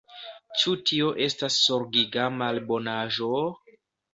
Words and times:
Ĉu 0.61 0.71
tio 0.91 1.11
estas 1.27 1.59
zorgiga 1.67 2.27
malbonaĵo? 2.41 3.39